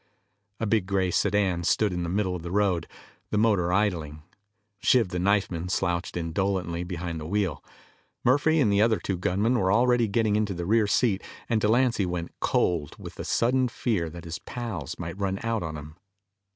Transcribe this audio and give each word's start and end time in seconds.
A 0.59 0.65
big 0.65 0.87
gray 0.87 1.11
sedan 1.11 1.63
stood 1.63 1.93
in 1.93 2.01
the 2.01 2.09
middle 2.09 2.35
of 2.35 2.41
the 2.41 2.49
road, 2.49 2.87
the 3.29 3.37
motor 3.37 3.71
idling. 3.71 4.23
Shiv 4.79 5.09
the 5.09 5.19
knifeman 5.19 5.69
slouched 5.69 6.17
indolently 6.17 6.83
behind 6.83 7.19
the 7.19 7.27
wheel. 7.27 7.63
Murphy 8.23 8.59
and 8.59 8.73
the 8.73 8.81
other 8.81 8.97
two 8.97 9.15
gunmen 9.15 9.59
were 9.59 9.71
already 9.71 10.07
getting 10.07 10.35
into 10.35 10.55
the 10.55 10.65
rear 10.65 10.87
seat, 10.87 11.21
and 11.47 11.61
Delancy 11.61 12.07
went 12.07 12.33
cold 12.39 12.95
with 12.97 13.13
the 13.13 13.23
sudden 13.23 13.67
fear 13.67 14.09
that 14.09 14.25
his 14.25 14.39
pals 14.39 14.97
might 14.97 15.19
run 15.19 15.37
out 15.43 15.61
on 15.61 15.77
him. 15.77 15.95